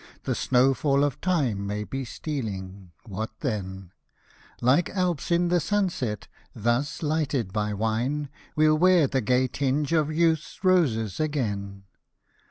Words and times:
The 0.23 0.33
snow 0.33 0.73
fall 0.73 1.03
of 1.03 1.21
time 1.21 1.67
may 1.67 1.83
be 1.83 2.05
stealing— 2.05 2.91
what 3.05 3.29
then? 3.41 3.91
Like 4.59 4.89
Alps 4.89 5.29
in 5.29 5.49
the 5.49 5.59
sunset, 5.59 6.27
thus 6.55 7.03
lighted 7.03 7.53
by 7.53 7.75
wine, 7.75 8.29
We'll 8.55 8.79
wear 8.79 9.05
the 9.05 9.21
gay 9.21 9.45
tinge 9.47 9.93
of 9.93 10.11
youth's 10.11 10.63
roses 10.63 11.19
again. 11.19 11.83